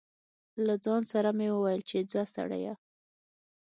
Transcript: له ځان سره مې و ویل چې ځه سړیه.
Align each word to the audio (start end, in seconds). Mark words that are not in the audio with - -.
له 0.65 0.73
ځان 0.85 1.01
سره 1.13 1.29
مې 1.37 1.47
و 1.51 1.57
ویل 1.63 1.81
چې 1.89 1.97
ځه 2.11 2.21
سړیه. 2.35 2.73